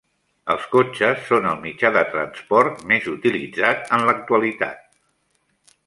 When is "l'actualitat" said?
4.11-4.83